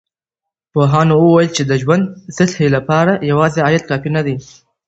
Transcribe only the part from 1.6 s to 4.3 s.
د ژوند سطحې لپاره يوازي عايد کافي نه